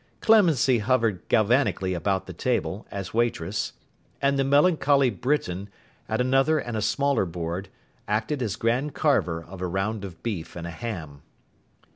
Clemency 0.19 0.79
hovered 0.79 1.21
galvanically 1.29 1.93
about 1.95 2.25
the 2.25 2.33
table, 2.33 2.87
as 2.89 3.13
waitress; 3.13 3.73
and 4.19 4.39
the 4.39 4.43
melancholy 4.43 5.11
Britain, 5.11 5.69
at 6.09 6.19
another 6.19 6.57
and 6.57 6.75
a 6.75 6.81
smaller 6.81 7.23
board, 7.27 7.69
acted 8.07 8.41
as 8.41 8.55
Grand 8.55 8.95
Carver 8.95 9.43
of 9.43 9.61
a 9.61 9.67
round 9.67 10.03
of 10.03 10.23
beef 10.23 10.55
and 10.55 10.65
a 10.65 10.71
ham. 10.71 11.21